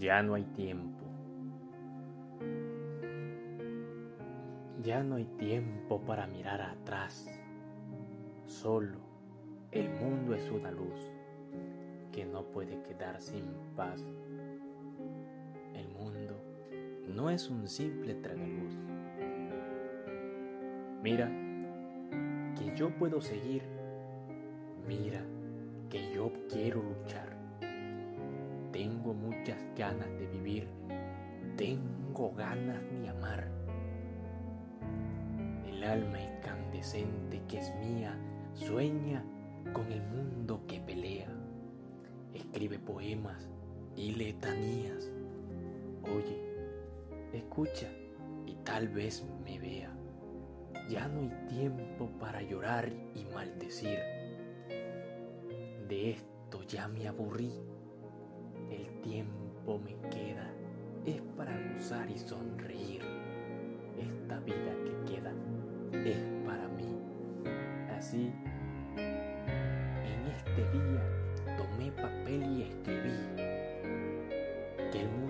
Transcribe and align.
Ya 0.00 0.22
no 0.22 0.32
hay 0.32 0.44
tiempo. 0.44 1.04
Ya 4.82 5.02
no 5.02 5.16
hay 5.16 5.26
tiempo 5.26 6.00
para 6.00 6.26
mirar 6.26 6.62
atrás. 6.62 7.28
Solo 8.46 8.96
el 9.72 9.90
mundo 9.90 10.34
es 10.34 10.50
una 10.50 10.70
luz 10.70 10.98
que 12.12 12.24
no 12.24 12.44
puede 12.44 12.80
quedar 12.80 13.20
sin 13.20 13.44
paz. 13.76 14.02
El 15.74 15.86
mundo 15.90 16.34
no 17.06 17.28
es 17.28 17.50
un 17.50 17.68
simple 17.68 18.14
tragaluz. 18.14 18.74
Mira 21.02 21.28
que 22.58 22.74
yo 22.74 22.88
puedo 22.96 23.20
seguir. 23.20 23.64
Mira 24.88 25.20
que 25.90 26.10
yo 26.14 26.32
quiero 26.48 26.82
luchar. 26.82 27.39
Tengo 28.80 29.12
muchas 29.12 29.58
ganas 29.76 30.08
de 30.18 30.26
vivir. 30.26 30.66
Tengo 31.58 32.32
ganas 32.32 32.80
de 32.90 33.10
amar. 33.10 33.46
El 35.68 35.84
alma 35.84 36.18
incandescente 36.18 37.42
que 37.46 37.58
es 37.58 37.74
mía 37.76 38.18
sueña 38.54 39.22
con 39.74 39.92
el 39.92 40.00
mundo 40.04 40.62
que 40.66 40.80
pelea. 40.80 41.28
Escribe 42.32 42.78
poemas 42.78 43.50
y 43.96 44.12
letanías. 44.12 45.10
Oye, 46.04 46.40
escucha 47.34 47.88
y 48.46 48.54
tal 48.64 48.88
vez 48.88 49.26
me 49.44 49.58
vea. 49.58 49.94
Ya 50.88 51.06
no 51.06 51.20
hay 51.20 51.48
tiempo 51.48 52.08
para 52.18 52.40
llorar 52.40 52.90
y 53.14 53.26
maldecir. 53.26 53.98
De 55.86 56.12
esto 56.12 56.62
ya 56.62 56.88
me 56.88 57.06
aburrí 57.06 57.52
me 59.78 59.94
queda 60.10 60.50
es 61.06 61.20
para 61.36 61.52
gozar 61.72 62.10
y 62.10 62.18
sonreír. 62.18 63.02
Esta 63.98 64.38
vida 64.40 64.74
que 64.84 65.14
queda 65.14 65.32
es 66.04 66.18
para 66.44 66.68
mí. 66.68 66.98
Así, 67.96 68.32
en 68.96 70.26
este 70.26 70.62
día 70.72 71.56
tomé 71.56 71.92
papel 71.92 72.42
y 72.50 72.62
escribí 72.62 73.18
que 74.90 75.00
el 75.00 75.08
mundo 75.10 75.29